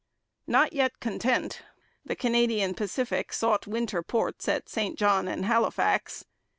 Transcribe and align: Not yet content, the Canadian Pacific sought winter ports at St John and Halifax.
Not 0.47 0.73
yet 0.73 0.99
content, 0.99 1.61
the 2.03 2.15
Canadian 2.15 2.73
Pacific 2.73 3.31
sought 3.31 3.67
winter 3.67 4.01
ports 4.01 4.47
at 4.49 4.67
St 4.67 4.97
John 4.97 5.27
and 5.27 5.45
Halifax. 5.45 6.25